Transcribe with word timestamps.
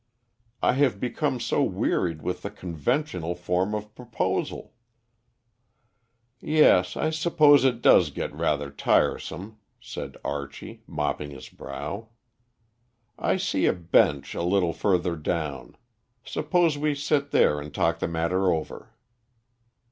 I 0.63 0.73
have 0.73 0.99
become 0.99 1.39
so 1.39 1.61
wearied 1.61 2.23
with 2.23 2.41
the 2.41 2.49
conventional 2.49 3.35
form 3.35 3.75
of 3.75 3.93
proposal." 3.93 4.73
"Yes, 6.39 6.97
I 6.97 7.11
suppose 7.11 7.63
it 7.63 7.83
does 7.83 8.09
get 8.09 8.33
rather 8.33 8.71
tiresome," 8.71 9.59
said 9.79 10.17
Archie, 10.25 10.81
mopping 10.87 11.29
his 11.29 11.49
brow. 11.49 12.09
"I 13.19 13.37
see 13.37 13.67
a 13.67 13.73
bench 13.73 14.33
a 14.33 14.41
little 14.41 14.73
further 14.73 15.15
down; 15.15 15.75
suppose 16.25 16.79
we 16.79 16.95
sit 16.95 17.29
there 17.29 17.61
and 17.61 17.71
talk 17.71 17.99
the 17.99 18.07
matter 18.07 18.51
over." 18.51 18.95